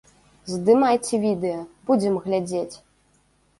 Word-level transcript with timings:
Здымайце 0.53 1.19
відэа, 1.27 1.59
будзем 1.91 2.19
глядзець! 2.27 2.75